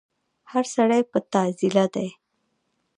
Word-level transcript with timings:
هر 0.51 0.65
سړی 0.75 1.01
په 1.11 1.19
تعضيله 1.33 1.85
دی 1.95 2.09